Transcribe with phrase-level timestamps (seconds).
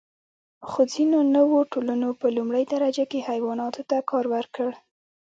[0.69, 4.69] خو ځینو نوو ټولنو په لومړۍ درجه کې حیواناتو ته کار ورکړ.